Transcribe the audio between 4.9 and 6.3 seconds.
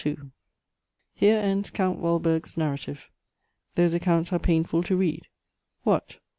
read. What!